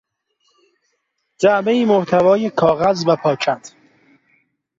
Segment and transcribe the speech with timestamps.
[1.39, 3.71] جعبه ای محتوی کاغذ و پاکت